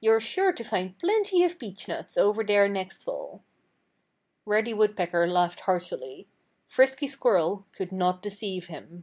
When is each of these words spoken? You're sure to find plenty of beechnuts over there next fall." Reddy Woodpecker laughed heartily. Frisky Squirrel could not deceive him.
You're 0.00 0.20
sure 0.20 0.52
to 0.52 0.62
find 0.62 0.96
plenty 0.96 1.42
of 1.42 1.58
beechnuts 1.58 2.16
over 2.16 2.44
there 2.44 2.68
next 2.68 3.02
fall." 3.02 3.42
Reddy 4.46 4.72
Woodpecker 4.72 5.26
laughed 5.26 5.58
heartily. 5.58 6.28
Frisky 6.68 7.08
Squirrel 7.08 7.66
could 7.72 7.90
not 7.90 8.22
deceive 8.22 8.66
him. 8.66 9.02